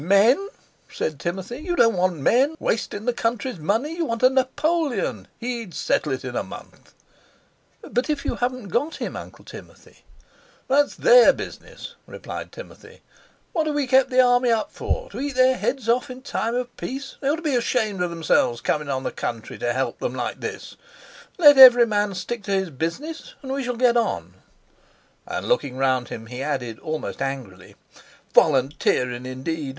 [0.03, 0.49] "Men!"
[0.91, 3.97] said Timothy; "you don't want men—wastin' the country's money.
[3.97, 6.95] You want a Napoleon, he'd settle it in a month."
[7.83, 10.03] "But if you haven't got him, Uncle Timothy?"
[10.67, 13.01] "That's their business," replied Timothy.
[13.53, 16.75] "What have we kept the Army up for—to eat their heads off in time of
[16.77, 17.17] peace!
[17.21, 20.39] They ought to be ashamed of themselves, comin' on the country to help them like
[20.39, 20.77] this!
[21.37, 24.33] Let every man stick to his business, and we shall get on."
[25.27, 27.75] And looking round him, he added almost angrily:
[28.33, 29.69] "Volunteerin', indeed!